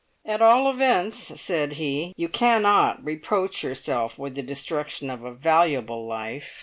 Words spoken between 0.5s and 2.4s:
events," said he, "you